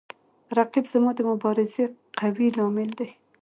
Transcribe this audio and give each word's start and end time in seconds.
رقیب 0.57 0.85
زما 0.93 1.11
د 1.15 1.19
مبارزې 1.29 1.83
قوي 2.19 2.47
لامل 2.57 2.89
دی 2.99 3.09